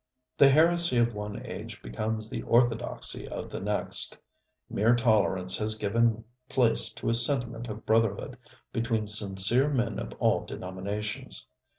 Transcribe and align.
The 0.37 0.49
heresy 0.49 0.97
of 0.97 1.13
one 1.13 1.45
age 1.45 1.79
becomes 1.83 2.27
the 2.27 2.41
orthodoxy 2.41 3.27
of 3.27 3.51
the 3.51 3.59
next. 3.59 4.17
Mere 4.67 4.95
tolerance 4.95 5.57
has 5.59 5.75
given 5.75 6.23
place 6.49 6.91
to 6.95 7.09
a 7.09 7.13
sentiment 7.13 7.67
of 7.67 7.85
brotherhood 7.85 8.39
between 8.73 9.05
sincere 9.05 9.69
men 9.69 9.99
of 9.99 10.13
all 10.17 10.43
denominations. 10.43 11.45